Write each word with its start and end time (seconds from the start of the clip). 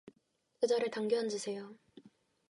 의자를 0.63 0.89
당겨 0.89 1.19
앉으세요. 1.19 1.75